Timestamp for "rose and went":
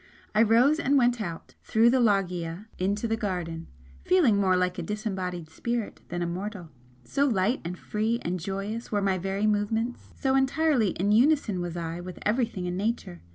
0.41-1.21